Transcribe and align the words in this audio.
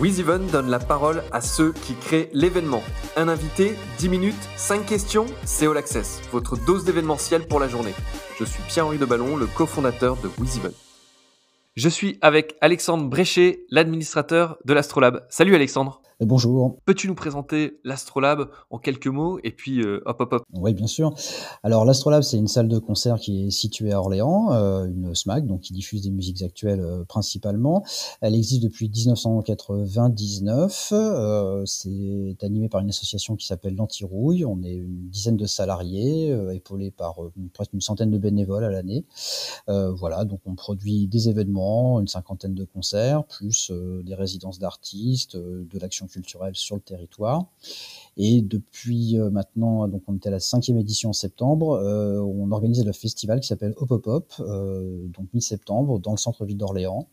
WizEven 0.00 0.46
donne 0.46 0.70
la 0.70 0.78
parole 0.78 1.22
à 1.30 1.42
ceux 1.42 1.72
qui 1.72 1.94
créent 1.94 2.30
l'événement. 2.32 2.82
Un 3.16 3.28
invité, 3.28 3.74
10 3.98 4.08
minutes, 4.08 4.48
5 4.56 4.86
questions, 4.86 5.26
c'est 5.44 5.66
All 5.66 5.76
Access, 5.76 6.22
votre 6.32 6.56
dose 6.56 6.84
d'événementiel 6.84 7.46
pour 7.46 7.60
la 7.60 7.68
journée. 7.68 7.92
Je 8.38 8.46
suis 8.46 8.62
Pierre-Henri 8.62 8.96
de 8.96 9.04
Ballon, 9.04 9.36
le 9.36 9.44
cofondateur 9.44 10.16
de 10.16 10.30
WizEven. 10.38 10.72
Je 11.76 11.88
suis 11.90 12.18
avec 12.22 12.56
Alexandre 12.62 13.10
Bréchet, 13.10 13.66
l'administrateur 13.68 14.56
de 14.64 14.72
l'Astrolab. 14.72 15.26
Salut 15.28 15.54
Alexandre. 15.54 16.00
Bonjour. 16.22 16.76
Peux-tu 16.84 17.08
nous 17.08 17.14
présenter 17.14 17.80
l'Astrolabe 17.82 18.50
en 18.68 18.76
quelques 18.76 19.06
mots 19.06 19.38
et 19.42 19.52
puis 19.52 19.80
euh, 19.80 20.02
hop 20.04 20.20
hop 20.20 20.34
hop 20.34 20.42
Oui, 20.52 20.74
bien 20.74 20.86
sûr. 20.86 21.14
Alors 21.62 21.86
l'Astrolabe, 21.86 22.22
c'est 22.22 22.36
une 22.36 22.46
salle 22.46 22.68
de 22.68 22.78
concert 22.78 23.18
qui 23.18 23.46
est 23.46 23.50
située 23.50 23.92
à 23.92 24.00
Orléans, 24.00 24.52
euh, 24.52 24.84
une 24.84 25.14
SMAC, 25.14 25.46
donc 25.46 25.62
qui 25.62 25.72
diffuse 25.72 26.02
des 26.02 26.10
musiques 26.10 26.42
actuelles 26.42 26.82
euh, 26.82 27.04
principalement. 27.04 27.82
Elle 28.20 28.34
existe 28.34 28.62
depuis 28.62 28.90
1999. 28.90 30.92
c'est 31.64 32.36
animé 32.42 32.68
par 32.68 32.82
une 32.82 32.90
association 32.90 33.34
qui 33.34 33.46
s'appelle 33.46 33.74
l'Antirouille. 33.74 34.44
On 34.44 34.62
est 34.62 34.74
une 34.74 35.08
dizaine 35.08 35.38
de 35.38 35.46
salariés, 35.46 36.36
épaulés 36.52 36.90
par 36.90 37.14
presque 37.54 37.72
une 37.72 37.80
centaine 37.80 38.10
de 38.10 38.18
bénévoles 38.18 38.64
à 38.64 38.70
l'année. 38.70 39.06
voilà, 39.68 40.26
donc 40.26 40.40
on 40.44 40.54
produit 40.54 41.06
des 41.06 41.30
événements, 41.30 41.98
une 41.98 42.08
cinquantaine 42.08 42.54
de 42.54 42.64
concerts, 42.64 43.24
plus 43.24 43.72
des 44.04 44.14
résidences 44.14 44.58
d'artistes, 44.58 45.38
de 45.38 45.78
l'action 45.78 46.08
culturelle 46.10 46.56
sur 46.56 46.76
le 46.76 46.82
territoire. 46.82 47.46
Et 48.16 48.42
depuis 48.42 49.18
euh, 49.18 49.30
maintenant, 49.30 49.88
donc 49.88 50.02
on 50.06 50.16
était 50.16 50.28
à 50.28 50.32
la 50.32 50.40
cinquième 50.40 50.76
édition 50.76 51.10
en 51.10 51.14
septembre, 51.14 51.72
euh, 51.72 52.20
on 52.20 52.50
organise 52.50 52.84
le 52.84 52.92
festival 52.92 53.40
qui 53.40 53.46
s'appelle 53.46 53.72
Hop 53.78 54.06
Hop 54.06 54.34
euh, 54.40 55.06
donc 55.08 55.32
mi-septembre, 55.32 55.98
dans 56.00 56.10
le 56.10 56.18
centre-ville 56.18 56.56
d'Orléans. 56.56 57.08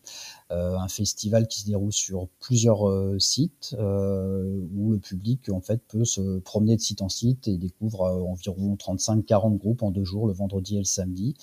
un 0.50 0.88
festival 0.88 1.48
qui 1.48 1.62
se 1.62 1.66
déroule 1.66 1.94
sur 1.94 2.28
plusieurs 2.40 2.84
sites 3.20 3.76
où 3.78 4.92
le 4.92 5.00
public 5.00 5.50
en 5.50 5.62
fait 5.62 5.82
peut 5.88 6.06
se 6.06 6.40
promener 6.40 6.76
de 6.76 6.82
site 6.82 7.02
en 7.02 7.10
site 7.10 7.48
et 7.48 7.58
découvre 7.58 8.02
environ 8.02 8.76
35-40 8.76 9.58
groupes 9.58 9.84
en 9.84 9.92
deux 9.92 10.04
jours, 10.04 10.28
le 10.28 10.34
vendredi 10.34 10.76
et 10.76 10.80
le 10.80 10.86
samedi. 10.86 11.36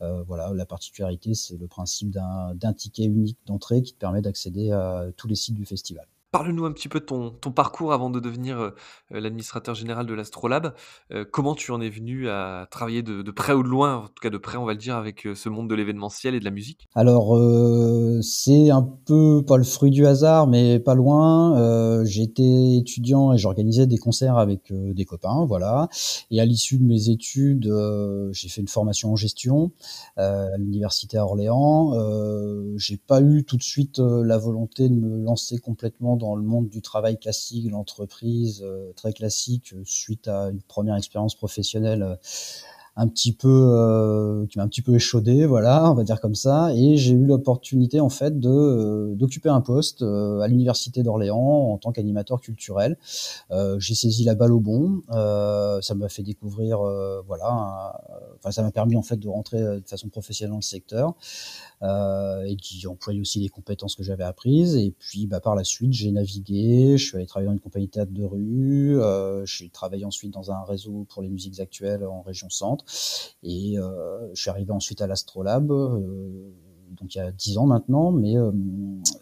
voilà, 0.00 0.52
la 0.54 0.66
particularité, 0.66 1.34
c'est 1.34 1.56
le 1.56 1.66
principe 1.66 2.10
d'un 2.10 2.72
ticket 2.72 3.04
unique 3.04 3.38
d'entrée 3.46 3.82
qui 3.82 3.94
permet 3.94 4.22
d'accéder 4.22 4.70
à 4.70 5.06
tous 5.16 5.28
les 5.28 5.36
sites 5.36 5.54
du 5.54 5.64
festival. 5.64 6.06
Parle-nous 6.34 6.64
un 6.64 6.72
petit 6.72 6.88
peu 6.88 6.98
de 6.98 7.04
ton, 7.04 7.30
parcours 7.52 7.92
avant 7.92 8.10
de 8.10 8.18
devenir 8.18 8.58
euh, 8.58 8.70
euh, 9.12 9.20
l'administrateur 9.20 9.76
général 9.76 10.04
de 10.04 10.14
l'Astrolabe. 10.14 10.74
Euh, 11.12 11.24
comment 11.30 11.54
tu 11.54 11.70
en 11.70 11.80
es 11.80 11.88
venu 11.88 12.28
à 12.28 12.66
travailler 12.72 13.04
de, 13.04 13.22
près 13.30 13.52
ou 13.52 13.62
de 13.62 13.68
loin, 13.68 13.98
en 13.98 14.06
tout 14.08 14.20
cas 14.20 14.30
de 14.30 14.38
près, 14.38 14.56
on 14.56 14.64
va 14.64 14.72
le 14.72 14.80
dire, 14.80 14.96
avec 14.96 15.28
ce 15.32 15.48
monde 15.48 15.70
de 15.70 15.76
l'événementiel 15.76 16.34
et 16.34 16.40
de 16.40 16.44
la 16.44 16.50
musique? 16.50 16.88
Alors, 16.96 17.38
c'est 18.20 18.70
un 18.70 18.82
peu 18.82 19.44
pas 19.46 19.58
le 19.58 19.62
fruit 19.62 19.92
du 19.92 20.08
hasard, 20.08 20.48
mais 20.48 20.80
pas 20.80 20.96
loin. 20.96 22.02
J'étais 22.04 22.78
étudiant 22.78 23.32
et 23.32 23.38
j'organisais 23.38 23.86
des 23.86 23.98
concerts 23.98 24.36
avec 24.36 24.72
des 24.72 25.04
copains, 25.04 25.44
voilà. 25.46 25.88
Et 26.32 26.40
à 26.40 26.44
l'issue 26.44 26.78
de 26.78 26.84
mes 26.84 27.10
études, 27.10 27.72
j'ai 28.32 28.48
fait 28.48 28.60
une 28.60 28.68
formation 28.68 29.12
en 29.12 29.16
gestion 29.16 29.70
à 30.16 30.56
l'université 30.58 31.16
à 31.16 31.24
Orléans. 31.24 31.92
j'ai 32.76 32.96
pas 32.96 33.20
eu 33.20 33.44
tout 33.44 33.56
de 33.56 33.62
suite 33.62 34.00
la 34.00 34.36
volonté 34.36 34.88
de 34.88 34.94
me 34.94 35.22
lancer 35.22 35.58
complètement 35.58 36.16
dans 36.16 36.23
dans 36.24 36.36
le 36.36 36.42
monde 36.42 36.70
du 36.70 36.80
travail 36.80 37.18
classique, 37.18 37.70
l'entreprise 37.70 38.62
euh, 38.64 38.92
très 38.96 39.12
classique, 39.12 39.74
euh, 39.74 39.82
suite 39.84 40.26
à 40.26 40.48
une 40.48 40.62
première 40.62 40.96
expérience 40.96 41.34
professionnelle 41.34 42.02
euh, 42.02 42.16
un 42.96 43.08
petit 43.08 43.32
peu 43.32 43.48
euh, 43.48 44.46
qui 44.46 44.58
m'a 44.58 44.64
un 44.64 44.68
petit 44.68 44.82
peu 44.82 44.94
échaudé 44.94 45.46
voilà 45.46 45.90
on 45.90 45.94
va 45.94 46.04
dire 46.04 46.20
comme 46.20 46.34
ça. 46.34 46.72
Et 46.74 46.96
j'ai 46.96 47.12
eu 47.12 47.24
l'opportunité 47.26 48.00
en 48.00 48.08
fait 48.08 48.38
de 48.38 48.48
euh, 48.48 49.14
d'occuper 49.16 49.48
un 49.48 49.60
poste 49.60 50.02
euh, 50.02 50.40
à 50.40 50.48
l'université 50.48 51.02
d'Orléans 51.02 51.72
en 51.72 51.78
tant 51.78 51.92
qu'animateur 51.92 52.40
culturel. 52.40 52.96
J'ai 53.78 53.94
saisi 53.94 54.24
la 54.24 54.34
balle 54.34 54.52
au 54.52 54.60
bon. 54.60 55.02
Ça 55.10 55.94
m'a 55.94 56.08
fait 56.08 56.22
découvrir 56.22 56.78
voilà 57.26 58.00
enfin 58.38 58.50
ça 58.50 58.62
m'a 58.62 58.70
permis 58.70 58.96
en 58.96 59.02
fait 59.02 59.16
de 59.16 59.28
rentrer 59.28 59.58
de 59.58 59.86
façon 59.86 60.08
professionnelle 60.08 60.50
dans 60.50 60.58
le 60.58 60.62
secteur 60.62 61.14
et 61.82 62.56
qui 62.56 62.86
employait 62.86 63.20
aussi 63.20 63.40
les 63.40 63.48
compétences 63.48 63.94
que 63.94 64.02
j'avais 64.02 64.24
apprises. 64.24 64.76
Et 64.76 64.92
puis 64.98 65.26
bah, 65.26 65.40
par 65.40 65.54
la 65.54 65.64
suite 65.64 65.92
j'ai 65.92 66.10
navigué. 66.12 66.96
Je 66.96 67.04
suis 67.04 67.16
allé 67.16 67.26
travailler 67.26 67.48
dans 67.48 67.54
une 67.54 67.60
compagnie 67.60 67.86
de 67.86 67.92
théâtre 67.92 68.12
de 68.12 68.24
rue 68.24 68.98
j'ai 69.46 69.68
travaillé 69.68 70.04
ensuite 70.04 70.32
dans 70.32 70.50
un 70.50 70.62
réseau 70.64 71.06
pour 71.08 71.22
les 71.22 71.28
musiques 71.28 71.60
actuelles 71.60 72.04
en 72.04 72.22
région 72.22 72.50
centre 72.50 72.83
et 73.42 73.78
euh, 73.78 74.28
je 74.34 74.40
suis 74.40 74.50
arrivé 74.50 74.72
ensuite 74.72 75.00
à 75.00 75.06
l'Astrolabe 75.06 75.70
euh, 75.70 76.50
donc 76.90 77.14
il 77.14 77.18
y 77.18 77.20
a 77.20 77.32
dix 77.32 77.58
ans 77.58 77.66
maintenant, 77.66 78.12
mais 78.12 78.36
euh, 78.36 78.52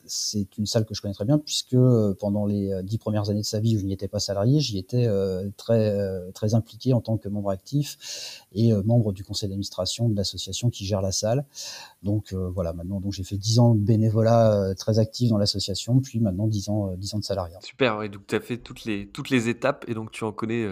c'est 0.04 0.58
une 0.58 0.66
salle 0.66 0.84
que 0.84 0.94
je 0.94 1.00
connais 1.00 1.14
très 1.14 1.24
bien 1.24 1.38
puisque 1.38 1.76
pendant 2.18 2.44
les 2.44 2.70
dix 2.82 2.98
premières 2.98 3.30
années 3.30 3.40
de 3.40 3.46
sa 3.46 3.60
vie 3.60 3.76
où 3.76 3.80
je 3.80 3.86
n'y 3.86 3.94
étais 3.94 4.08
pas 4.08 4.18
salarié, 4.18 4.60
j'y 4.60 4.76
étais 4.76 5.08
très 5.56 6.30
très 6.32 6.54
impliqué 6.54 6.92
en 6.92 7.00
tant 7.00 7.16
que 7.16 7.30
membre 7.30 7.48
actif 7.48 8.44
et 8.52 8.74
membre 8.84 9.12
du 9.12 9.24
conseil 9.24 9.48
d'administration 9.48 10.10
de 10.10 10.16
l'association 10.16 10.68
qui 10.68 10.84
gère 10.84 11.00
la 11.00 11.12
salle. 11.12 11.46
Donc 12.02 12.34
voilà, 12.34 12.74
maintenant 12.74 13.00
donc 13.00 13.12
j'ai 13.12 13.24
fait 13.24 13.38
dix 13.38 13.58
ans 13.58 13.74
de 13.74 13.80
bénévolat 13.80 14.74
très 14.76 14.98
actif 14.98 15.30
dans 15.30 15.38
l'association, 15.38 16.00
puis 16.00 16.20
maintenant 16.20 16.48
dix 16.48 16.68
ans 16.68 16.94
dix 16.96 17.14
ans 17.14 17.20
de 17.20 17.24
salariat. 17.24 17.58
Super, 17.62 18.02
et 18.02 18.10
donc 18.10 18.26
tu 18.26 18.34
as 18.34 18.40
fait 18.40 18.58
toutes 18.58 18.84
les 18.84 19.08
toutes 19.08 19.30
les 19.30 19.48
étapes 19.48 19.86
et 19.88 19.94
donc 19.94 20.10
tu 20.10 20.24
en 20.24 20.32
connais 20.32 20.68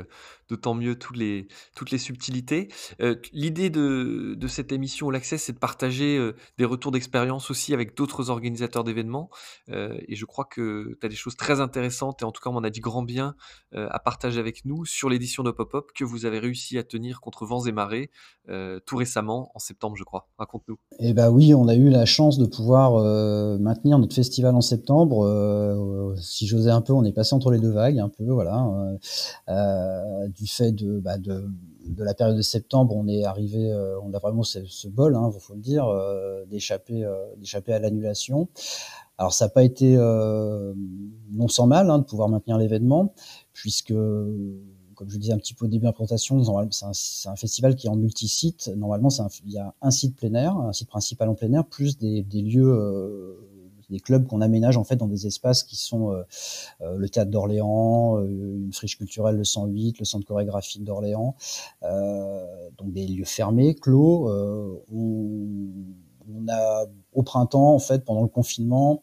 d'autant 0.51 0.75
mieux 0.75 0.99
toutes 0.99 1.17
les, 1.17 1.47
subtilités. 1.99 2.69
Euh, 3.01 3.15
l'idée 3.33 3.71
de, 3.71 4.37
cette 4.49 4.73
émission 4.73 5.11
l'Accès, 5.11 5.39
c'est 5.39 5.53
de 5.53 5.59
partager 5.59 6.19
euh, 6.19 6.35
des 6.59 6.65
retours 6.65 6.91
d'expérience 6.91 7.51
aussi 7.51 7.73
avec 7.73 7.97
d'autres 7.97 8.31
organisateurs 8.31 8.83
d'événements. 8.83 9.31
Euh, 9.69 9.97
et 10.09 10.17
je 10.17 10.25
crois 10.25 10.45
que 10.45 10.99
tu 11.01 11.07
as 11.07 11.09
des 11.09 11.15
choses 11.15 11.37
très 11.37 11.61
intéressantes, 11.61 12.23
et 12.23 12.25
en 12.25 12.33
tout 12.33 12.43
cas, 12.43 12.51
on 12.51 12.65
a 12.65 12.71
dit 12.71 12.81
grand 12.81 13.03
bien 13.03 13.35
à 13.73 14.01
partager 14.01 14.41
avec 14.41 14.65
nous 14.65 14.85
sur 14.85 15.09
l'édition 15.09 15.45
de 15.45 15.51
Pop-Up 15.53 15.91
que 15.95 16.05
vous 16.05 16.27
avez 16.27 16.41
réussi 16.41 16.77
à 16.79 16.83
tenir 16.83 17.21
contre 17.21 17.47
vents 17.47 17.65
et 17.65 17.73
marées 17.73 18.11
tout 18.85 18.97
récemment, 18.97 19.53
en 19.55 19.61
septembre, 19.61 19.97
je 19.97 20.03
crois. 20.03 20.29
Raconte-nous. 20.39 20.77
Eh 20.99 21.15
bien 21.15 21.31
oui, 21.31 21.55
on 21.55 21.69
a 21.69 21.77
eu 21.77 21.89
la 21.89 22.05
chance 22.05 22.39
de 22.39 22.47
pouvoir 22.47 22.95
maintenir 23.61 23.99
notre 23.99 24.15
festival 24.15 24.57
en 24.57 24.61
septembre. 24.61 26.17
si 26.21 26.49
j'osais 26.49 26.71
un 26.71 26.81
peu, 26.81 26.93
on 26.93 27.05
est 27.05 27.13
passé 27.13 27.35
entre 27.35 27.53
les 27.53 27.61
deux 27.61 27.71
vagues, 27.71 28.01
un 28.01 28.09
peu, 28.09 28.25
voilà 28.25 28.67
fait 30.47 30.73
bah, 31.01 31.19
de, 31.19 31.49
la 31.99 32.15
période 32.15 32.37
de 32.37 32.43
septembre, 32.43 32.95
on 32.97 33.09
est 33.09 33.25
arrivé, 33.25 33.73
euh, 33.73 34.01
on 34.03 34.13
a 34.15 34.19
vraiment 34.19 34.43
ce, 34.43 34.89
bol, 34.89 35.13
il 35.13 35.17
hein, 35.17 35.31
faut 35.39 35.55
le 35.55 35.61
dire, 35.61 35.87
euh, 35.87 36.45
d'échapper, 36.47 37.05
euh, 37.05 37.17
d'échapper 37.37 37.73
à 37.73 37.79
l'annulation. 37.79 38.49
Alors 39.19 39.35
ça 39.35 39.47
n'a 39.47 39.51
pas 39.51 39.65
été 39.65 39.97
non 39.97 41.49
sans 41.49 41.67
mal 41.67 41.91
hein, 41.91 41.99
de 41.99 42.05
pouvoir 42.05 42.29
maintenir 42.29 42.57
l'événement, 42.57 43.13
puisque 43.53 43.93
comme 43.93 45.09
je 45.09 45.19
disais 45.19 45.33
un 45.33 45.39
petit 45.39 45.53
peu 45.53 45.67
au 45.67 45.69
début 45.69 45.83
de 45.83 45.87
la 45.87 45.93
présentation, 45.93 46.43
c'est 46.73 47.29
un, 47.29 47.37
festival 47.37 47.77
qui 47.77 47.87
est 47.87 47.91
en 47.91 47.97
multi-site. 47.97 48.71
Normalement, 48.77 49.09
il 49.45 49.53
y 49.53 49.59
a 49.59 49.75
un 49.83 49.91
site 49.91 50.17
plein 50.17 50.33
air, 50.35 50.57
un 50.57 50.73
site 50.73 50.89
principal 50.89 51.29
en 51.29 51.35
plein 51.35 51.53
air, 51.53 51.67
plus 51.67 51.99
des 51.99 52.23
lieux 52.33 53.41
des 53.91 54.01
clubs 54.01 54.27
qu'on 54.27 54.41
aménage 54.41 54.77
en 54.77 54.85
fait 54.85 54.97
dans 54.97 55.07
des 55.07 55.27
espaces 55.27 55.63
qui 55.63 55.77
sont 55.77 56.13
euh, 56.13 56.23
euh, 56.81 56.97
le 56.97 57.09
théâtre 57.09 57.31
d'Orléans, 57.31 58.19
euh, 58.19 58.27
une 58.27 58.73
friche 58.73 58.97
culturelle 58.97 59.37
le 59.37 59.45
108, 59.45 59.99
le 59.99 60.05
centre 60.05 60.27
chorégraphique 60.27 60.85
d'Orléans, 60.85 61.35
donc 61.83 62.93
des 62.93 63.07
lieux 63.07 63.25
fermés, 63.25 63.75
clos. 63.75 64.31
on, 64.93 66.49
a 66.49 66.87
au 67.13 67.23
printemps, 67.23 67.75
en 67.75 67.79
fait, 67.81 68.05
pendant 68.05 68.23
le 68.23 68.29
confinement, 68.29 69.03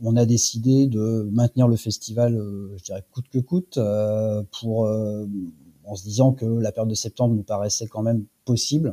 on 0.00 0.16
a 0.16 0.24
décidé 0.24 0.86
de 0.86 1.28
maintenir 1.32 1.68
le 1.68 1.76
festival, 1.76 2.34
je 2.76 2.82
dirais 2.82 3.04
coûte 3.12 3.26
que 3.30 3.38
coûte, 3.38 3.78
pour 4.60 4.88
en 5.90 5.96
se 5.96 6.04
disant 6.04 6.32
que 6.32 6.44
la 6.44 6.70
période 6.70 6.88
de 6.88 6.94
septembre 6.94 7.34
nous 7.34 7.42
paraissait 7.42 7.88
quand 7.88 8.02
même 8.02 8.24
possible. 8.44 8.92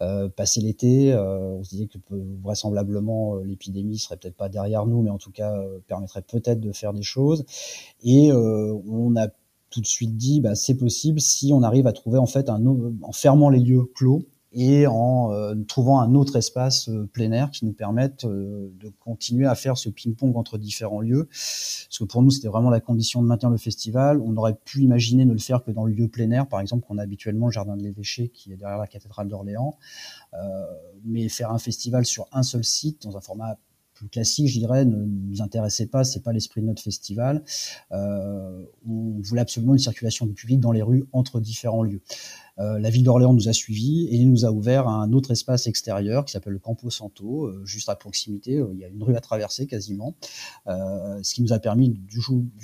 Euh, 0.00 0.30
passer 0.30 0.62
l'été, 0.62 1.12
euh, 1.12 1.58
on 1.58 1.62
se 1.62 1.70
disait 1.70 1.86
que 1.86 1.98
vraisemblablement 2.42 3.36
euh, 3.36 3.42
l'épidémie 3.44 3.98
serait 3.98 4.16
peut-être 4.16 4.36
pas 4.36 4.48
derrière 4.48 4.86
nous, 4.86 5.02
mais 5.02 5.10
en 5.10 5.18
tout 5.18 5.32
cas 5.32 5.62
permettrait 5.86 6.22
peut-être 6.22 6.60
de 6.60 6.72
faire 6.72 6.94
des 6.94 7.02
choses. 7.02 7.44
Et 8.02 8.32
on 8.32 9.16
a 9.16 9.28
tout 9.68 9.82
de 9.82 9.86
suite 9.86 10.16
dit, 10.16 10.40
bah, 10.40 10.54
c'est 10.54 10.74
possible 10.74 11.20
si 11.20 11.52
on 11.52 11.62
arrive 11.62 11.86
à 11.86 11.92
trouver 11.92 12.18
en 12.18 12.26
fait 12.26 12.48
un 12.48 12.64
en 12.66 13.12
fermant 13.12 13.50
les 13.50 13.60
lieux 13.60 13.84
clos, 13.94 14.22
et 14.52 14.86
en 14.86 15.32
euh, 15.32 15.54
trouvant 15.68 16.00
un 16.00 16.14
autre 16.14 16.36
espace 16.36 16.88
euh, 16.88 17.08
plein 17.12 17.30
air 17.32 17.50
qui 17.50 17.64
nous 17.64 17.72
permette 17.72 18.24
euh, 18.24 18.72
de 18.80 18.88
continuer 18.98 19.46
à 19.46 19.54
faire 19.54 19.78
ce 19.78 19.88
ping-pong 19.88 20.36
entre 20.36 20.58
différents 20.58 21.00
lieux. 21.00 21.26
Parce 21.26 21.98
que 21.98 22.04
pour 22.04 22.22
nous, 22.22 22.30
c'était 22.30 22.48
vraiment 22.48 22.70
la 22.70 22.80
condition 22.80 23.22
de 23.22 23.28
maintenir 23.28 23.50
le 23.50 23.58
festival. 23.58 24.20
On 24.20 24.36
aurait 24.36 24.56
pu 24.56 24.82
imaginer 24.82 25.24
ne 25.24 25.32
le 25.32 25.38
faire 25.38 25.62
que 25.62 25.70
dans 25.70 25.84
le 25.84 25.92
lieu 25.92 26.08
plein 26.08 26.30
air, 26.32 26.48
par 26.48 26.60
exemple, 26.60 26.86
qu'on 26.86 26.98
a 26.98 27.02
habituellement 27.02 27.46
le 27.46 27.52
Jardin 27.52 27.76
de 27.76 27.82
l'Évêché 27.82 28.28
qui 28.28 28.52
est 28.52 28.56
derrière 28.56 28.78
la 28.78 28.88
cathédrale 28.88 29.28
d'Orléans. 29.28 29.76
mais 31.04 31.28
faire 31.28 31.50
un 31.50 31.58
festival 31.58 32.04
sur 32.04 32.26
un 32.32 32.42
seul 32.42 32.64
site, 32.64 33.02
dans 33.02 33.16
un 33.16 33.20
format 33.20 33.56
plus 34.00 34.08
classique, 34.08 34.48
je 34.48 34.58
dirais, 34.58 34.84
ne 34.86 34.96
nous 34.96 35.42
intéressait 35.42 35.86
pas. 35.86 36.04
C'est 36.04 36.22
pas 36.22 36.32
l'esprit 36.32 36.62
de 36.62 36.66
notre 36.66 36.82
festival. 36.82 37.44
Euh, 37.92 38.64
on 38.88 39.20
voulait 39.20 39.42
absolument 39.42 39.74
une 39.74 39.78
circulation 39.78 40.24
du 40.24 40.32
public 40.32 40.58
dans 40.58 40.72
les 40.72 40.82
rues 40.82 41.04
entre 41.12 41.38
différents 41.38 41.82
lieux. 41.82 42.00
La 42.60 42.90
ville 42.90 43.04
d'Orléans 43.04 43.32
nous 43.32 43.48
a 43.48 43.52
suivis 43.52 44.08
et 44.10 44.24
nous 44.24 44.44
a 44.44 44.50
ouvert 44.50 44.86
un 44.88 45.12
autre 45.12 45.30
espace 45.30 45.66
extérieur 45.66 46.24
qui 46.24 46.32
s'appelle 46.32 46.52
le 46.52 46.58
Campo 46.58 46.90
Santo, 46.90 47.50
juste 47.64 47.88
à 47.88 47.96
proximité. 47.96 48.62
il 48.72 48.78
y 48.78 48.84
a 48.84 48.88
une 48.88 49.02
rue 49.02 49.16
à 49.16 49.20
traverser 49.20 49.66
quasiment, 49.66 50.14
ce 50.66 51.34
qui 51.34 51.42
nous 51.42 51.52
a 51.52 51.58
permis 51.58 51.88
du, 51.88 52.20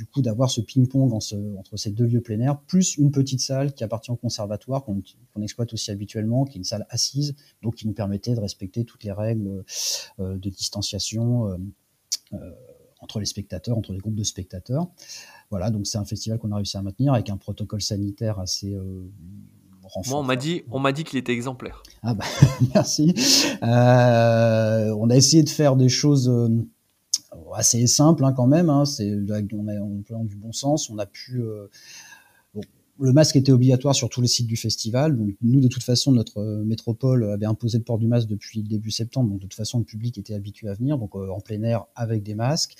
coup 0.06 0.22
d'avoir 0.22 0.50
ce 0.50 0.60
ping-pong 0.60 1.12
entre 1.12 1.76
ces 1.76 1.90
deux 1.90 2.04
lieux 2.04 2.20
plein 2.20 2.40
air, 2.40 2.58
plus 2.60 2.96
une 2.96 3.10
petite 3.10 3.40
salle 3.40 3.72
qui 3.72 3.84
appartient 3.84 4.10
au 4.10 4.16
conservatoire 4.16 4.84
qu'on 4.84 5.42
exploite 5.42 5.72
aussi 5.72 5.90
habituellement, 5.90 6.44
qui 6.44 6.58
est 6.58 6.60
une 6.60 6.64
salle 6.64 6.86
assise, 6.90 7.34
donc 7.62 7.76
qui 7.76 7.86
nous 7.86 7.94
permettait 7.94 8.34
de 8.34 8.40
respecter 8.40 8.84
toutes 8.84 9.04
les 9.04 9.12
règles 9.12 9.64
de 10.18 10.50
distanciation 10.50 11.56
entre 13.00 13.20
les 13.20 13.26
spectateurs, 13.26 13.76
entre 13.76 13.92
les 13.92 13.98
groupes 13.98 14.14
de 14.14 14.24
spectateurs. 14.24 14.88
Voilà, 15.50 15.70
donc 15.70 15.86
c'est 15.86 15.98
un 15.98 16.04
festival 16.04 16.38
qu'on 16.38 16.52
a 16.52 16.56
réussi 16.56 16.76
à 16.76 16.82
maintenir 16.82 17.12
avec 17.12 17.30
un 17.30 17.36
protocole 17.36 17.82
sanitaire 17.82 18.40
assez 18.40 18.74
euh, 18.74 19.08
Moi, 20.06 20.18
on 20.18 20.22
m'a 20.22 20.36
dit, 20.36 20.62
on 20.70 20.78
m'a 20.78 20.92
dit 20.92 21.04
qu'il 21.04 21.18
était 21.18 21.32
exemplaire. 21.32 21.82
Ah 22.02 22.14
bah, 22.14 22.24
merci. 22.74 23.14
Euh, 23.62 24.94
on 24.98 25.10
a 25.10 25.16
essayé 25.16 25.42
de 25.42 25.48
faire 25.48 25.76
des 25.76 25.88
choses 25.88 26.28
euh, 26.28 26.48
assez 27.54 27.86
simples 27.86 28.24
hein, 28.24 28.32
quand 28.32 28.46
même. 28.46 28.70
Hein. 28.70 28.84
c'est, 28.84 29.12
on, 29.52 29.68
a, 29.68 29.72
on 29.80 30.24
du 30.24 30.36
bon 30.36 30.52
sens. 30.52 30.90
On 30.90 30.98
a 30.98 31.06
pu 31.06 31.40
le 32.98 33.12
masque 33.12 33.36
était 33.36 33.52
obligatoire 33.52 33.94
sur 33.94 34.08
tous 34.08 34.20
les 34.20 34.28
sites 34.28 34.46
du 34.46 34.56
festival. 34.56 35.16
Donc 35.16 35.34
nous, 35.42 35.60
de 35.60 35.68
toute 35.68 35.82
façon, 35.82 36.12
notre 36.12 36.38
euh, 36.38 36.64
métropole 36.64 37.24
avait 37.30 37.46
imposé 37.46 37.78
le 37.78 37.84
port 37.84 37.98
du 37.98 38.06
masque 38.06 38.28
depuis 38.28 38.62
le 38.62 38.68
début 38.68 38.90
septembre. 38.90 39.28
Donc 39.30 39.38
de 39.38 39.42
toute 39.42 39.54
façon, 39.54 39.78
le 39.78 39.84
public 39.84 40.16
était 40.18 40.34
habitué 40.34 40.68
à 40.68 40.74
venir, 40.74 40.98
donc 40.98 41.14
euh, 41.14 41.28
en 41.28 41.40
plein 41.40 41.62
air 41.62 41.84
avec 41.94 42.22
des 42.22 42.34
masques. 42.34 42.76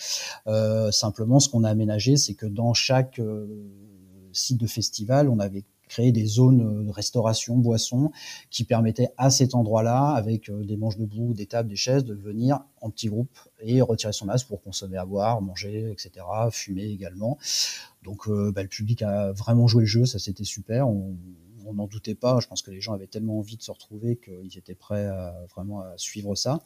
Euh, 0.46 0.90
simplement, 0.90 1.40
ce 1.40 1.48
qu'on 1.48 1.64
a 1.64 1.70
aménagé, 1.70 2.16
c'est 2.16 2.34
que 2.34 2.46
dans 2.46 2.74
chaque 2.74 3.20
site 4.32 4.58
de 4.58 4.66
festival, 4.66 5.28
on 5.28 5.38
avait 5.38 5.64
créé 5.88 6.12
des 6.12 6.26
zones 6.26 6.86
de 6.86 6.90
restauration, 6.90 7.56
boissons, 7.56 8.10
qui 8.50 8.64
permettaient 8.64 9.08
à 9.16 9.30
cet 9.30 9.54
endroit-là, 9.54 10.10
avec 10.10 10.50
des 10.50 10.76
manches 10.76 10.96
debout, 10.96 11.34
des 11.34 11.46
tables, 11.46 11.68
des 11.68 11.76
chaises, 11.76 12.04
de 12.04 12.14
venir 12.14 12.60
en 12.80 12.90
petits 12.90 13.08
groupes 13.08 13.38
et 13.60 13.80
retirer 13.80 14.12
son 14.12 14.26
masque 14.26 14.48
pour 14.48 14.62
consommer 14.62 14.96
à 14.96 15.04
boire, 15.04 15.40
manger, 15.42 15.90
etc., 15.90 16.24
fumer 16.50 16.84
également. 16.84 17.38
Donc 18.02 18.28
euh, 18.28 18.52
bah, 18.52 18.62
le 18.62 18.68
public 18.68 19.02
a 19.02 19.32
vraiment 19.32 19.66
joué 19.66 19.82
le 19.82 19.86
jeu, 19.86 20.06
ça 20.06 20.18
c'était 20.18 20.44
super. 20.44 20.88
On, 20.88 21.16
n'en 21.74 21.88
doutait 21.88 22.14
pas. 22.14 22.38
Je 22.38 22.46
pense 22.46 22.62
que 22.62 22.70
les 22.70 22.80
gens 22.80 22.92
avaient 22.92 23.08
tellement 23.08 23.40
envie 23.40 23.56
de 23.56 23.62
se 23.62 23.72
retrouver 23.72 24.18
qu'ils 24.18 24.56
étaient 24.56 24.76
prêts 24.76 25.06
à, 25.06 25.34
vraiment 25.52 25.80
à 25.80 25.94
suivre 25.96 26.36
ça. 26.36 26.62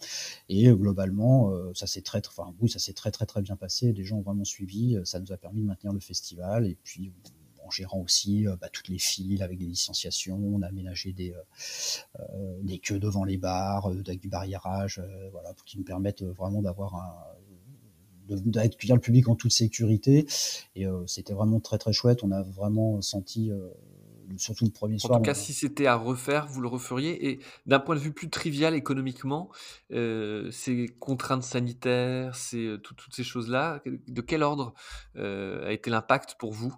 Et 0.50 0.68
euh, 0.68 0.74
globalement, 0.74 1.50
euh, 1.52 1.72
ça 1.74 1.86
s'est 1.86 2.02
très, 2.02 2.20
enfin 2.28 2.52
très 2.94 3.10
très 3.10 3.24
très 3.24 3.40
bien 3.40 3.56
passé. 3.56 3.94
Les 3.94 4.04
gens 4.04 4.18
ont 4.18 4.20
vraiment 4.20 4.44
suivi. 4.44 4.98
Ça 5.04 5.18
nous 5.18 5.32
a 5.32 5.38
permis 5.38 5.62
de 5.62 5.66
maintenir 5.66 5.94
le 5.94 6.00
festival. 6.00 6.66
Et 6.66 6.76
puis 6.84 7.14
en 7.70 7.72
gérant 7.72 8.00
aussi 8.00 8.46
bah, 8.60 8.68
toutes 8.68 8.88
les 8.88 8.98
files 8.98 9.42
avec 9.42 9.58
des 9.58 9.66
licenciations, 9.66 10.36
on 10.36 10.62
a 10.62 10.66
aménagé 10.66 11.12
des, 11.12 11.32
des 12.62 12.78
queues 12.80 12.98
devant 12.98 13.24
les 13.24 13.38
bars, 13.38 13.86
avec 13.86 14.20
du 14.20 14.28
barriérage, 14.28 15.00
voilà, 15.30 15.54
pour 15.54 15.64
qui 15.64 15.78
nous 15.78 15.84
permettent 15.84 16.24
vraiment 16.24 16.62
d'avoir 16.62 16.96
un, 16.96 17.14
d'accueillir 18.36 18.94
le 18.94 19.00
public 19.00 19.28
en 19.28 19.34
toute 19.34 19.52
sécurité. 19.52 20.26
Et 20.74 20.86
euh, 20.86 21.06
c'était 21.06 21.32
vraiment 21.32 21.60
très 21.60 21.78
très 21.78 21.92
chouette. 21.92 22.22
On 22.22 22.30
a 22.30 22.42
vraiment 22.42 23.00
senti 23.02 23.50
euh, 23.50 23.68
surtout 24.36 24.64
le 24.64 24.70
premier 24.70 24.98
soir. 24.98 25.12
En 25.12 25.16
tout 25.16 25.22
cas, 25.22 25.34
si 25.34 25.52
c'était 25.52 25.86
à 25.86 25.96
refaire, 25.96 26.46
vous 26.46 26.60
le 26.60 26.68
referiez. 26.68 27.30
Et 27.30 27.40
d'un 27.66 27.80
point 27.80 27.94
de 27.94 28.00
vue 28.00 28.12
plus 28.12 28.30
trivial 28.30 28.74
économiquement, 28.74 29.50
euh, 29.92 30.50
ces 30.50 30.88
contraintes 30.98 31.44
sanitaires, 31.44 32.36
toutes 32.82 33.14
ces 33.14 33.24
choses-là, 33.24 33.82
de 33.86 34.20
quel 34.20 34.42
ordre 34.42 34.74
a 35.16 35.72
été 35.72 35.90
l'impact 35.90 36.36
pour 36.38 36.52
vous? 36.52 36.74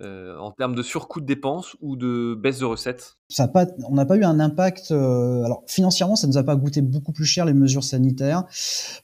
En 0.00 0.52
termes 0.52 0.74
de 0.74 0.82
surcoût 0.82 1.20
de 1.20 1.26
dépenses 1.26 1.76
ou 1.80 1.96
de 1.96 2.34
baisse 2.38 2.58
de 2.58 2.64
recettes? 2.64 3.18
On 3.28 3.94
n'a 3.94 4.06
pas 4.06 4.16
eu 4.16 4.24
un 4.24 4.38
impact. 4.38 4.90
Euh, 4.90 5.42
alors 5.44 5.64
financièrement, 5.66 6.16
ça 6.16 6.26
nous 6.26 6.38
a 6.38 6.44
pas 6.44 6.56
coûté 6.56 6.80
beaucoup 6.80 7.12
plus 7.12 7.24
cher 7.24 7.44
les 7.44 7.54
mesures 7.54 7.84
sanitaires 7.84 8.44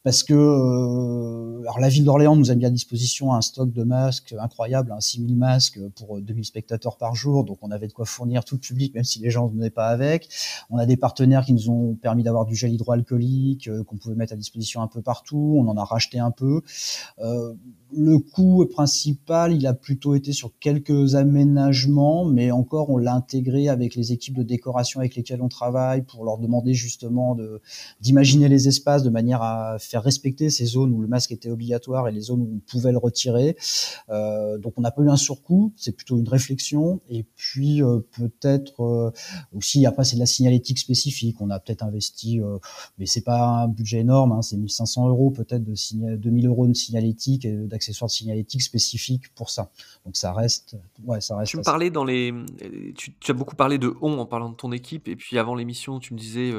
parce 0.04 0.22
que 0.22 0.34
euh, 0.34 1.60
alors 1.62 1.80
la 1.80 1.88
ville 1.88 2.04
d'Orléans 2.04 2.36
nous 2.36 2.50
a 2.50 2.54
mis 2.54 2.64
à 2.64 2.70
disposition 2.70 3.34
un 3.34 3.40
stock 3.40 3.72
de 3.72 3.82
masques 3.82 4.34
incroyable, 4.38 4.92
un 4.92 5.00
6000 5.00 5.36
masques 5.36 5.80
pour 5.96 6.20
2000 6.20 6.44
spectateurs 6.44 6.96
par 6.96 7.14
jour, 7.14 7.44
donc 7.44 7.58
on 7.62 7.70
avait 7.70 7.88
de 7.88 7.92
quoi 7.92 8.04
fournir 8.04 8.44
tout 8.44 8.54
le 8.54 8.60
public, 8.60 8.94
même 8.94 9.04
si 9.04 9.18
les 9.18 9.30
gens 9.30 9.48
ne 9.48 9.54
venaient 9.54 9.70
pas 9.70 9.88
avec. 9.88 10.28
On 10.70 10.78
a 10.78 10.86
des 10.86 10.96
partenaires 10.96 11.44
qui 11.44 11.52
nous 11.52 11.70
ont 11.70 11.94
permis 11.94 12.22
d'avoir 12.22 12.44
du 12.44 12.54
gel 12.54 12.72
hydroalcoolique 12.72 13.68
euh, 13.68 13.82
qu'on 13.82 13.96
pouvait 13.96 14.14
mettre 14.14 14.34
à 14.34 14.36
disposition 14.36 14.82
un 14.82 14.88
peu 14.88 15.02
partout. 15.02 15.56
On 15.58 15.66
en 15.66 15.76
a 15.76 15.84
racheté 15.84 16.18
un 16.18 16.30
peu. 16.30 16.62
Euh, 17.18 17.54
le 17.94 18.18
coût 18.18 18.64
principal, 18.66 19.52
il 19.52 19.66
a 19.66 19.74
plutôt 19.74 20.14
été 20.14 20.32
sur 20.32 20.52
quelques 20.60 21.14
aménagements, 21.14 22.24
mais 22.24 22.50
encore 22.50 22.90
on 22.90 22.96
l'a 22.96 23.14
intégré 23.14 23.68
avec 23.68 23.94
les 23.94 24.11
équipes 24.12 24.36
de 24.36 24.42
décoration 24.42 25.00
avec 25.00 25.14
lesquelles 25.14 25.42
on 25.42 25.48
travaille 25.48 26.02
pour 26.02 26.24
leur 26.24 26.38
demander 26.38 26.74
justement 26.74 27.34
de 27.34 27.60
d'imaginer 28.00 28.48
les 28.48 28.68
espaces 28.68 29.02
de 29.02 29.10
manière 29.10 29.42
à 29.42 29.78
faire 29.78 30.02
respecter 30.02 30.50
ces 30.50 30.66
zones 30.66 30.92
où 30.92 31.00
le 31.00 31.08
masque 31.08 31.32
était 31.32 31.50
obligatoire 31.50 32.08
et 32.08 32.12
les 32.12 32.20
zones 32.20 32.42
où 32.42 32.50
on 32.56 32.58
pouvait 32.70 32.92
le 32.92 32.98
retirer. 32.98 33.56
Euh, 34.10 34.58
donc 34.58 34.74
on 34.76 34.80
n'a 34.80 34.90
pas 34.90 35.02
eu 35.02 35.08
un 35.08 35.16
surcoût, 35.16 35.72
c'est 35.76 35.92
plutôt 35.92 36.18
une 36.18 36.28
réflexion. 36.28 37.00
Et 37.08 37.24
puis 37.36 37.82
euh, 37.82 38.00
peut-être 38.16 38.82
euh, 38.82 39.10
aussi 39.52 39.86
après 39.86 40.04
c'est 40.04 40.16
de 40.16 40.20
la 40.20 40.26
signalétique 40.26 40.78
spécifique. 40.78 41.40
On 41.40 41.50
a 41.50 41.58
peut-être 41.58 41.82
investi, 41.82 42.40
euh, 42.40 42.58
mais 42.98 43.06
c'est 43.06 43.22
pas 43.22 43.62
un 43.62 43.68
budget 43.68 44.00
énorme, 44.00 44.32
hein, 44.32 44.42
c'est 44.42 44.56
1500 44.56 45.08
euros 45.08 45.30
peut-être 45.30 45.64
de 45.64 45.74
signal, 45.74 46.18
2000 46.18 46.46
euros 46.46 46.66
de 46.66 46.74
signalétique 46.74 47.44
et 47.44 47.52
d'accessoires 47.52 48.08
de 48.08 48.12
signalétique 48.12 48.62
spécifiques 48.62 49.34
pour 49.34 49.50
ça. 49.50 49.70
Donc 50.04 50.16
ça 50.16 50.32
reste, 50.32 50.76
ouais, 51.04 51.20
ça 51.20 51.36
reste. 51.36 51.50
Tu 51.50 51.56
me 51.58 51.62
parlais 51.62 51.90
dans 51.90 52.04
les, 52.04 52.32
tu, 52.96 53.12
as 53.28 53.34
beaucoup 53.34 53.56
parlé 53.56 53.78
de 53.78 53.94
en 54.10 54.26
parlant 54.26 54.50
de 54.50 54.56
ton 54.56 54.72
équipe. 54.72 55.08
Et 55.08 55.16
puis 55.16 55.38
avant 55.38 55.54
l'émission, 55.54 55.98
tu 55.98 56.14
me 56.14 56.18
disais, 56.18 56.52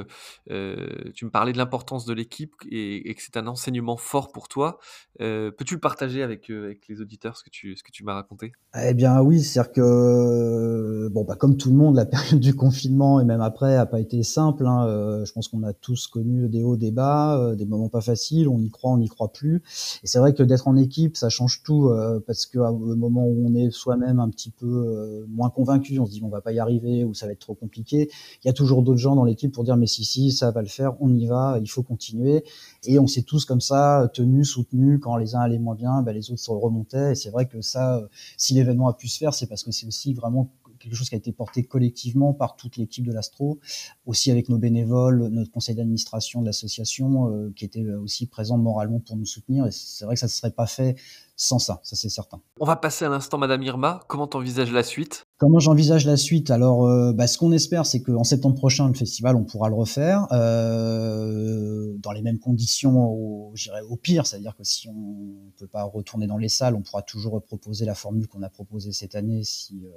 tu 0.47 1.25
me 1.25 1.29
parlais 1.29 1.53
de 1.53 1.57
l'importance 1.57 2.05
de 2.05 2.13
l'équipe 2.13 2.53
et, 2.69 3.13
que 3.13 3.21
c'est 3.21 3.37
un 3.37 3.47
enseignement 3.47 3.97
fort 3.97 4.31
pour 4.31 4.47
toi. 4.47 4.79
Peux-tu 5.19 5.75
le 5.75 5.79
partager 5.79 6.23
avec, 6.23 6.49
avec 6.49 6.87
les 6.87 7.01
auditeurs, 7.01 7.37
ce 7.37 7.43
que 7.43 7.49
tu, 7.49 7.75
ce 7.75 7.83
que 7.83 7.91
tu 7.91 8.03
m'as 8.03 8.13
raconté? 8.13 8.53
Eh 8.81 8.93
bien 8.93 9.21
oui, 9.21 9.41
c'est-à-dire 9.41 9.71
que, 9.73 11.09
bon, 11.09 11.23
bah, 11.23 11.35
comme 11.35 11.57
tout 11.57 11.69
le 11.69 11.75
monde, 11.75 11.95
la 11.95 12.05
période 12.13 12.39
du 12.39 12.55
confinement 12.55 13.19
et 13.19 13.25
même 13.25 13.41
après 13.41 13.75
a 13.75 13.85
pas 13.85 13.99
été 13.99 14.23
simple. 14.23 14.65
Hein, 14.65 15.23
je 15.25 15.31
pense 15.31 15.47
qu'on 15.47 15.63
a 15.63 15.73
tous 15.73 16.07
connu 16.07 16.49
des 16.49 16.63
hauts, 16.63 16.77
des 16.77 16.91
bas, 16.91 17.55
des 17.55 17.65
moments 17.65 17.89
pas 17.89 18.01
faciles. 18.01 18.47
On 18.47 18.59
y 18.59 18.69
croit, 18.69 18.91
on 18.91 18.97
n'y 18.97 19.09
croit 19.09 19.31
plus. 19.31 19.57
Et 20.03 20.07
c'est 20.07 20.19
vrai 20.19 20.33
que 20.33 20.43
d'être 20.43 20.67
en 20.67 20.75
équipe, 20.75 21.17
ça 21.17 21.29
change 21.29 21.61
tout 21.63 21.91
parce 22.25 22.45
que 22.45 22.59
au 22.59 22.95
moment 22.95 23.25
où 23.25 23.47
on 23.47 23.55
est 23.55 23.71
soi-même 23.71 24.19
un 24.19 24.29
petit 24.29 24.51
peu 24.51 25.25
moins 25.29 25.49
convaincu, 25.49 25.99
on 25.99 26.05
se 26.05 26.11
dit 26.11 26.21
on 26.23 26.29
va 26.29 26.41
pas 26.41 26.51
y 26.51 26.59
arriver 26.59 27.03
ou 27.03 27.13
ça 27.13 27.27
va 27.27 27.32
trop 27.39 27.55
compliqué. 27.55 28.09
Il 28.43 28.47
y 28.47 28.49
a 28.49 28.53
toujours 28.53 28.83
d'autres 28.83 28.99
gens 28.99 29.15
dans 29.15 29.25
l'équipe 29.25 29.51
pour 29.51 29.63
dire 29.63 29.77
mais 29.77 29.87
si 29.87 30.03
si 30.05 30.31
ça 30.31 30.51
va 30.51 30.61
le 30.61 30.67
faire, 30.67 30.93
on 31.01 31.13
y 31.13 31.25
va, 31.25 31.57
il 31.61 31.69
faut 31.69 31.83
continuer. 31.83 32.43
Et 32.85 32.99
on 32.99 33.07
s'est 33.07 33.23
tous 33.23 33.45
comme 33.45 33.61
ça 33.61 34.09
tenus, 34.13 34.49
soutenus. 34.49 34.99
Quand 35.01 35.17
les 35.17 35.35
uns 35.35 35.39
allaient 35.39 35.59
moins 35.59 35.75
bien, 35.75 36.01
ben, 36.01 36.13
les 36.13 36.31
autres 36.31 36.41
se 36.41 36.51
remontaient. 36.51 37.11
Et 37.11 37.15
c'est 37.15 37.29
vrai 37.29 37.47
que 37.47 37.61
ça, 37.61 37.97
euh, 37.97 38.07
si 38.37 38.53
l'événement 38.53 38.87
a 38.87 38.93
pu 38.93 39.07
se 39.07 39.17
faire, 39.17 39.33
c'est 39.33 39.47
parce 39.47 39.63
que 39.63 39.71
c'est 39.71 39.87
aussi 39.87 40.13
vraiment 40.13 40.49
quelque 40.83 40.95
chose 40.95 41.09
qui 41.09 41.15
a 41.15 41.17
été 41.17 41.31
porté 41.31 41.63
collectivement 41.63 42.33
par 42.33 42.55
toute 42.55 42.77
l'équipe 42.77 43.05
de 43.05 43.13
l'Astro, 43.13 43.59
aussi 44.05 44.31
avec 44.31 44.49
nos 44.49 44.57
bénévoles, 44.57 45.27
notre 45.27 45.51
conseil 45.51 45.75
d'administration 45.75 46.41
de 46.41 46.45
l'association, 46.45 47.29
euh, 47.29 47.53
qui 47.55 47.65
était 47.65 47.85
aussi 47.93 48.27
présent 48.27 48.57
moralement 48.57 48.99
pour 48.99 49.17
nous 49.17 49.25
soutenir. 49.25 49.65
Et 49.65 49.71
c'est 49.71 50.05
vrai 50.05 50.15
que 50.15 50.19
ça 50.19 50.27
ne 50.27 50.31
serait 50.31 50.51
pas 50.51 50.67
fait 50.67 50.95
sans 51.35 51.57
ça, 51.57 51.79
ça 51.83 51.95
c'est 51.95 52.09
certain. 52.09 52.39
On 52.59 52.65
va 52.65 52.75
passer 52.75 53.05
à 53.05 53.09
l'instant, 53.09 53.37
Madame 53.37 53.63
Irma. 53.63 54.01
Comment 54.07 54.27
t'envisages 54.27 54.71
la 54.71 54.83
suite? 54.83 55.25
Comment 55.37 55.59
j'envisage 55.59 56.05
la 56.05 56.15
suite? 56.15 56.51
Alors, 56.51 56.85
euh, 56.85 57.11
bah, 57.11 57.25
ce 57.25 57.37
qu'on 57.37 57.51
espère, 57.51 57.85
c'est 57.85 58.01
qu'en 58.01 58.23
septembre 58.23 58.55
prochain, 58.55 58.87
le 58.87 58.93
festival, 58.93 59.35
on 59.35 59.43
pourra 59.43 59.67
le 59.69 59.75
refaire 59.75 60.27
euh, 60.31 61.95
dans 61.97 62.11
les 62.11 62.21
mêmes 62.21 62.39
conditions, 62.39 63.07
au, 63.07 63.53
au 63.89 63.95
pire, 63.95 64.27
c'est-à-dire 64.27 64.55
que 64.55 64.63
si 64.63 64.87
on 64.89 64.93
ne 64.93 65.51
peut 65.57 65.67
pas 65.67 65.83
retourner 65.83 66.27
dans 66.27 66.37
les 66.37 66.49
salles, 66.49 66.75
on 66.75 66.81
pourra 66.81 67.01
toujours 67.01 67.41
proposer 67.43 67.85
la 67.85 67.95
formule 67.95 68.27
qu'on 68.27 68.43
a 68.43 68.49
proposée 68.49 68.91
cette 68.91 69.15
année 69.15 69.43
si 69.43 69.81
euh, 69.85 69.89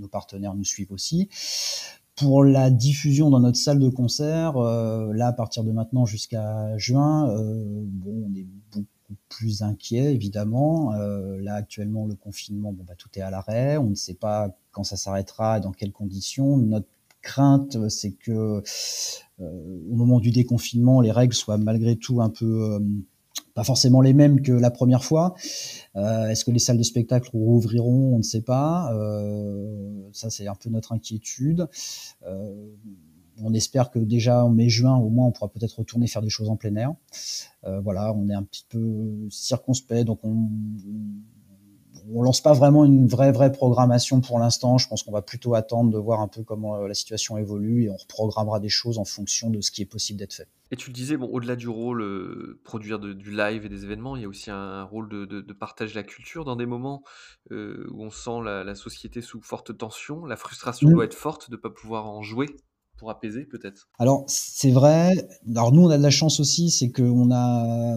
nos 0.00 0.08
partenaires 0.08 0.54
nous 0.54 0.64
suivent 0.64 0.92
aussi. 0.92 1.28
Pour 2.16 2.44
la 2.44 2.70
diffusion 2.70 3.30
dans 3.30 3.40
notre 3.40 3.56
salle 3.56 3.78
de 3.78 3.88
concert, 3.88 4.58
là, 4.58 5.28
à 5.28 5.32
partir 5.32 5.64
de 5.64 5.72
maintenant 5.72 6.04
jusqu'à 6.04 6.76
juin, 6.76 7.28
bon, 7.28 8.28
on 8.28 8.34
est 8.34 8.44
beaucoup 8.44 8.90
plus 9.28 9.62
inquiet, 9.62 10.12
évidemment. 10.14 10.94
Euh, 10.94 11.40
là, 11.40 11.54
actuellement, 11.54 12.06
le 12.06 12.14
confinement, 12.14 12.72
bon, 12.72 12.84
bah, 12.84 12.94
tout 12.96 13.08
est 13.16 13.22
à 13.22 13.30
l'arrêt. 13.30 13.76
On 13.76 13.90
ne 13.90 13.94
sait 13.94 14.14
pas 14.14 14.56
quand 14.72 14.84
ça 14.84 14.96
s'arrêtera 14.96 15.58
et 15.58 15.60
dans 15.60 15.72
quelles 15.72 15.92
conditions. 15.92 16.56
Notre 16.56 16.88
crainte, 17.22 17.88
c'est 17.88 18.12
que 18.12 18.62
euh, 19.40 19.82
au 19.90 19.94
moment 19.94 20.20
du 20.20 20.30
déconfinement, 20.30 21.00
les 21.00 21.12
règles 21.12 21.34
soient 21.34 21.58
malgré 21.58 21.96
tout 21.96 22.20
un 22.20 22.30
peu 22.30 22.74
euh, 22.74 22.80
pas 23.54 23.64
forcément 23.64 24.00
les 24.00 24.12
mêmes 24.12 24.42
que 24.42 24.52
la 24.52 24.70
première 24.70 25.04
fois. 25.04 25.34
Est-ce 25.94 26.44
que 26.44 26.50
les 26.50 26.58
salles 26.58 26.78
de 26.78 26.82
spectacle 26.82 27.30
rouvriront? 27.32 28.14
On 28.14 28.18
ne 28.18 28.22
sait 28.22 28.42
pas. 28.42 28.92
ça, 30.12 30.30
c'est 30.30 30.46
un 30.46 30.54
peu 30.54 30.70
notre 30.70 30.92
inquiétude 30.92 31.68
on 33.42 33.52
espère 33.54 33.90
que 33.90 33.98
déjà 33.98 34.44
en 34.44 34.50
mai-juin, 34.50 34.96
au 34.96 35.08
moins, 35.08 35.26
on 35.26 35.32
pourra 35.32 35.50
peut-être 35.50 35.78
retourner 35.78 36.06
faire 36.06 36.22
des 36.22 36.30
choses 36.30 36.48
en 36.48 36.56
plein 36.56 36.74
air. 36.76 36.92
Euh, 37.64 37.80
voilà, 37.80 38.12
on 38.14 38.28
est 38.28 38.34
un 38.34 38.42
petit 38.42 38.64
peu 38.68 39.26
circonspect, 39.30 40.04
donc 40.04 40.20
on, 40.22 40.48
on 42.12 42.22
lance 42.22 42.40
pas 42.40 42.52
vraiment 42.52 42.84
une 42.84 43.06
vraie 43.06 43.32
vraie 43.32 43.52
programmation 43.52 44.20
pour 44.20 44.38
l'instant. 44.38 44.78
Je 44.78 44.88
pense 44.88 45.02
qu'on 45.02 45.12
va 45.12 45.22
plutôt 45.22 45.54
attendre 45.54 45.90
de 45.90 45.98
voir 45.98 46.20
un 46.20 46.28
peu 46.28 46.42
comment 46.42 46.76
la 46.78 46.94
situation 46.94 47.36
évolue 47.38 47.84
et 47.84 47.90
on 47.90 47.96
reprogrammera 47.96 48.60
des 48.60 48.68
choses 48.68 48.98
en 48.98 49.04
fonction 49.04 49.50
de 49.50 49.60
ce 49.60 49.70
qui 49.70 49.82
est 49.82 49.86
possible 49.86 50.18
d'être 50.18 50.34
fait. 50.34 50.48
Et 50.72 50.76
tu 50.76 50.90
le 50.90 50.94
disais, 50.94 51.16
bon, 51.16 51.26
au-delà 51.26 51.56
du 51.56 51.68
rôle, 51.68 52.02
euh, 52.02 52.60
produire 52.62 53.00
du 53.00 53.30
live 53.30 53.66
et 53.66 53.68
des 53.68 53.84
événements, 53.84 54.14
il 54.14 54.22
y 54.22 54.24
a 54.24 54.28
aussi 54.28 54.50
un 54.50 54.84
rôle 54.84 55.08
de 55.08 55.24
de 55.24 55.52
partage 55.52 55.90
de 55.90 55.96
la 55.96 56.04
culture 56.04 56.44
dans 56.44 56.56
des 56.56 56.66
moments, 56.66 57.02
euh, 57.50 57.86
où 57.90 58.04
on 58.04 58.10
sent 58.10 58.42
la 58.44 58.74
société 58.74 59.20
sous 59.20 59.40
forte 59.40 59.76
tension. 59.76 60.24
La 60.26 60.36
frustration 60.36 60.88
mmh. 60.88 60.92
doit 60.92 61.04
être 61.04 61.14
forte 61.14 61.50
de 61.50 61.56
ne 61.56 61.60
pas 61.60 61.70
pouvoir 61.70 62.06
en 62.06 62.22
jouer 62.22 62.46
pour 63.00 63.10
apaiser 63.10 63.46
peut-être? 63.46 63.88
Alors 63.98 64.24
c'est 64.28 64.70
vrai. 64.70 65.26
Alors 65.50 65.72
nous 65.72 65.82
on 65.82 65.88
a 65.88 65.96
de 65.96 66.02
la 66.02 66.10
chance 66.10 66.38
aussi, 66.38 66.70
c'est 66.70 66.90
qu'on 66.90 67.32
a 67.32 67.96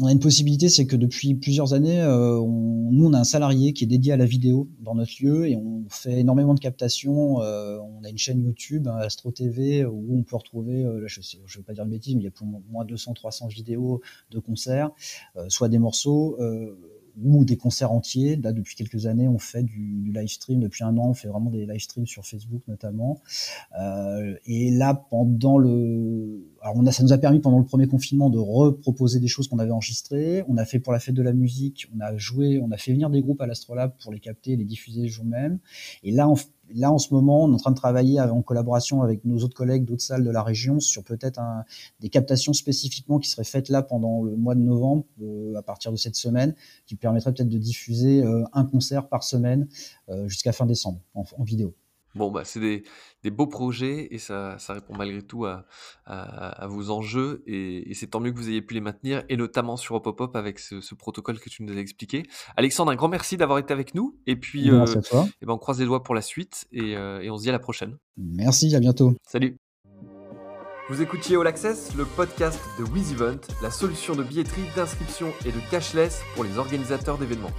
on 0.00 0.06
a 0.06 0.10
une 0.10 0.20
possibilité, 0.20 0.70
c'est 0.70 0.86
que 0.86 0.96
depuis 0.96 1.34
plusieurs 1.34 1.74
années, 1.74 2.00
euh, 2.00 2.38
nous 2.40 3.06
on 3.06 3.12
a 3.12 3.18
un 3.18 3.24
salarié 3.24 3.74
qui 3.74 3.84
est 3.84 3.86
dédié 3.86 4.14
à 4.14 4.16
la 4.16 4.24
vidéo 4.24 4.70
dans 4.80 4.94
notre 4.94 5.12
lieu 5.22 5.46
et 5.46 5.54
on 5.54 5.84
fait 5.90 6.20
énormément 6.20 6.54
de 6.54 6.60
captations. 6.60 7.42
Euh, 7.42 7.78
on 7.78 8.02
a 8.04 8.08
une 8.08 8.16
chaîne 8.16 8.42
YouTube, 8.42 8.88
Astro 8.88 9.30
TV, 9.32 9.84
où 9.84 10.18
on 10.18 10.22
peut 10.22 10.36
retrouver, 10.36 10.82
euh, 10.82 11.06
je 11.06 11.20
ne 11.20 11.56
vais 11.58 11.62
pas 11.62 11.74
dire 11.74 11.84
de 11.84 11.90
bêtises, 11.90 12.14
mais 12.14 12.22
il 12.22 12.24
y 12.24 12.28
a 12.28 12.30
pour 12.30 12.46
moins 12.46 12.86
de 12.86 12.96
200-300 12.96 13.48
vidéos 13.50 14.00
de 14.30 14.38
concerts, 14.38 14.90
soit 15.48 15.68
des 15.68 15.78
morceaux 15.78 16.38
ou 17.22 17.44
des 17.44 17.56
concerts 17.56 17.92
entiers. 17.92 18.36
Là, 18.36 18.52
depuis 18.52 18.74
quelques 18.74 19.06
années, 19.06 19.28
on 19.28 19.38
fait 19.38 19.62
du, 19.62 20.10
live 20.12 20.28
stream. 20.28 20.60
Depuis 20.60 20.84
un 20.84 20.96
an, 20.96 21.10
on 21.10 21.14
fait 21.14 21.28
vraiment 21.28 21.50
des 21.50 21.66
live 21.66 21.80
streams 21.80 22.06
sur 22.06 22.24
Facebook 22.24 22.62
notamment. 22.68 23.20
Euh, 23.78 24.36
et 24.46 24.70
là, 24.70 24.94
pendant 24.94 25.58
le, 25.58 26.47
alors 26.68 26.82
on 26.82 26.84
a, 26.84 26.92
ça 26.92 27.02
nous 27.02 27.14
a 27.14 27.18
permis 27.18 27.40
pendant 27.40 27.58
le 27.58 27.64
premier 27.64 27.86
confinement 27.86 28.28
de 28.28 28.36
reproposer 28.36 29.20
des 29.20 29.26
choses 29.26 29.48
qu'on 29.48 29.58
avait 29.58 29.70
enregistrées. 29.70 30.44
On 30.48 30.58
a 30.58 30.66
fait 30.66 30.78
pour 30.78 30.92
la 30.92 30.98
fête 30.98 31.14
de 31.14 31.22
la 31.22 31.32
musique, 31.32 31.88
on 31.96 32.00
a 32.00 32.14
joué, 32.18 32.60
on 32.62 32.70
a 32.70 32.76
fait 32.76 32.92
venir 32.92 33.08
des 33.08 33.22
groupes 33.22 33.40
à 33.40 33.46
l'Astrolabe 33.46 33.94
pour 34.02 34.12
les 34.12 34.20
capter, 34.20 34.54
les 34.54 34.66
diffuser 34.66 35.00
le 35.00 35.08
jour 35.08 35.24
même. 35.24 35.60
Et 36.02 36.10
là, 36.10 36.30
là, 36.74 36.92
en 36.92 36.98
ce 36.98 37.14
moment, 37.14 37.44
on 37.44 37.52
est 37.52 37.54
en 37.54 37.56
train 37.56 37.70
de 37.70 37.76
travailler 37.76 38.20
en 38.20 38.42
collaboration 38.42 39.00
avec 39.00 39.24
nos 39.24 39.38
autres 39.38 39.56
collègues 39.56 39.86
d'autres 39.86 40.02
salles 40.02 40.24
de 40.24 40.30
la 40.30 40.42
région 40.42 40.78
sur 40.78 41.04
peut-être 41.04 41.40
des 42.00 42.10
captations 42.10 42.52
spécifiquement 42.52 43.18
qui 43.18 43.30
seraient 43.30 43.44
faites 43.44 43.70
là 43.70 43.80
pendant 43.80 44.22
le 44.22 44.36
mois 44.36 44.54
de 44.54 44.60
novembre, 44.60 45.06
euh, 45.22 45.54
à 45.54 45.62
partir 45.62 45.90
de 45.90 45.96
cette 45.96 46.16
semaine, 46.16 46.54
qui 46.84 46.96
permettraient 46.96 47.32
peut-être 47.32 47.48
de 47.48 47.58
diffuser 47.58 48.22
euh, 48.22 48.44
un 48.52 48.66
concert 48.66 49.08
par 49.08 49.24
semaine 49.24 49.68
euh, 50.10 50.28
jusqu'à 50.28 50.52
fin 50.52 50.66
décembre 50.66 51.00
en 51.14 51.44
vidéo. 51.44 51.74
Bon, 52.18 52.30
bah, 52.30 52.42
c'est 52.44 52.60
des, 52.60 52.82
des 53.22 53.30
beaux 53.30 53.46
projets 53.46 54.08
et 54.10 54.18
ça, 54.18 54.58
ça 54.58 54.74
répond 54.74 54.94
malgré 54.96 55.22
tout 55.22 55.46
à, 55.46 55.66
à, 56.04 56.66
vos 56.66 56.90
enjeux 56.90 57.42
et, 57.46 57.94
c'est 57.94 58.08
tant 58.08 58.20
mieux 58.20 58.32
que 58.32 58.36
vous 58.36 58.48
ayez 58.48 58.62
pu 58.62 58.74
les 58.74 58.80
maintenir 58.80 59.22
et 59.28 59.36
notamment 59.36 59.76
sur 59.76 59.94
Opopop 59.94 60.36
avec 60.36 60.58
ce, 60.58 60.80
ce, 60.80 60.94
protocole 60.94 61.38
que 61.38 61.48
tu 61.48 61.62
nous 61.62 61.72
as 61.72 61.80
expliqué. 61.80 62.24
Alexandre, 62.56 62.90
un 62.92 62.96
grand 62.96 63.08
merci 63.08 63.36
d'avoir 63.36 63.58
été 63.58 63.72
avec 63.72 63.94
nous 63.94 64.18
et 64.26 64.36
puis 64.36 64.70
euh, 64.70 64.84
et 64.84 64.98
eh 65.42 65.46
ben 65.46 65.54
on 65.54 65.58
croise 65.58 65.78
les 65.78 65.86
doigts 65.86 66.02
pour 66.02 66.14
la 66.14 66.22
suite 66.22 66.66
et, 66.72 66.96
euh, 66.96 67.20
et 67.20 67.30
on 67.30 67.36
se 67.36 67.42
dit 67.42 67.48
à 67.48 67.52
la 67.52 67.58
prochaine. 67.58 67.96
Merci, 68.16 68.74
à 68.74 68.80
bientôt. 68.80 69.14
Salut. 69.26 69.56
Vous 70.88 71.02
écoutiez 71.02 71.36
All 71.36 71.46
Access, 71.46 71.94
le 71.96 72.06
podcast 72.06 72.58
de 72.78 72.84
WizEvent, 72.84 73.38
la 73.62 73.70
solution 73.70 74.16
de 74.16 74.22
billetterie, 74.22 74.64
d'inscription 74.74 75.28
et 75.44 75.52
de 75.52 75.60
cashless 75.70 76.22
pour 76.34 76.44
les 76.44 76.56
organisateurs 76.56 77.18
d'événements. 77.18 77.52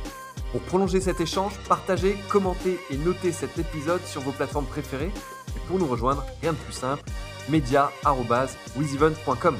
Pour 0.52 0.62
prolonger 0.62 1.00
cet 1.00 1.22
échange, 1.22 1.54
partagez, 1.68 2.18
commentez 2.30 2.80
et 2.90 2.98
notez 2.98 3.32
cet 3.32 3.60
épisode 3.60 4.04
sur 4.06 4.22
vos 4.22 4.32
plateformes 4.32 4.66
préférées. 4.66 5.12
Et 5.56 5.60
pour 5.68 5.78
nous 5.78 5.86
rejoindre, 5.88 6.26
rien 6.42 6.54
de 6.54 6.58
plus 6.58 6.74
simple, 6.74 7.04
media.wizevent.com. 7.50 9.58